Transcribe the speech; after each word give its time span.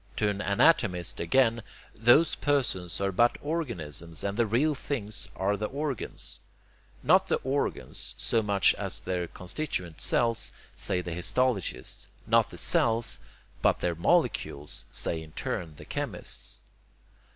To 0.17 0.27
an 0.27 0.41
anatomist, 0.41 1.19
again, 1.19 1.61
those 1.93 2.33
persons 2.33 2.99
are 2.99 3.11
but 3.11 3.37
organisms, 3.39 4.23
and 4.23 4.35
the 4.35 4.47
real 4.47 4.73
things 4.73 5.27
are 5.35 5.55
the 5.55 5.67
organs. 5.67 6.39
Not 7.03 7.27
the 7.27 7.35
organs, 7.43 8.15
so 8.17 8.41
much 8.41 8.73
as 8.79 8.99
their 8.99 9.27
constituent 9.27 10.01
cells, 10.01 10.53
say 10.75 11.01
the 11.01 11.13
histologists; 11.13 12.07
not 12.25 12.49
the 12.49 12.57
cells, 12.57 13.19
but 13.61 13.81
their 13.81 13.93
molecules, 13.93 14.85
say 14.91 15.21
in 15.21 15.33
turn 15.33 15.75
the 15.75 15.85
chemists. 15.85 16.61